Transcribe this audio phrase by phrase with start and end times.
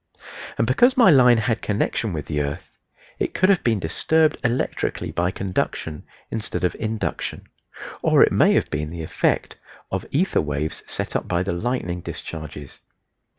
[0.57, 2.71] And because my line had connection with the earth
[3.19, 7.43] it could have been disturbed electrically by conduction instead of induction;
[8.01, 9.57] or it may have been the effect
[9.91, 12.81] of ether waves set up by the lightning discharges.